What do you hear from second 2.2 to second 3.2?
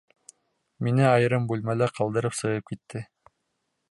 сығып китте.